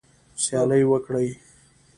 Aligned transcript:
سیالي 0.43 0.81
وکړئ 0.87 1.29